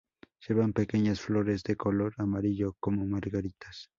[0.49, 3.87] Llevan pequeñas flores de color amarillo como margaritas.